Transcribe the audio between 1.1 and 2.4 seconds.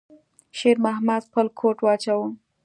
خپل کوټ واچاوه.